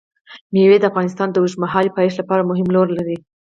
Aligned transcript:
مېوې 0.53 0.77
د 0.79 0.85
افغانستان 0.91 1.27
د 1.31 1.35
اوږدمهاله 1.41 1.93
پایښت 1.97 2.17
لپاره 2.21 2.47
مهم 2.49 2.67
رول 2.75 2.89
لري. 2.97 3.17